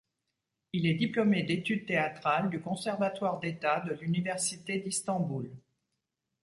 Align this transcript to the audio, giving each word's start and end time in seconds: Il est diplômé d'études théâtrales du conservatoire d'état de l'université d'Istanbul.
Il 0.73 0.87
est 0.87 0.95
diplômé 0.95 1.43
d'études 1.43 1.85
théâtrales 1.85 2.49
du 2.49 2.59
conservatoire 2.59 3.39
d'état 3.39 3.81
de 3.81 3.93
l'université 3.93 4.79
d'Istanbul. 4.79 5.47